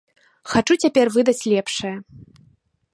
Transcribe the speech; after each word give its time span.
Хачу 0.53 0.77
цяпер 0.85 1.13
выдаць 1.17 1.47
лепшае. 1.55 1.95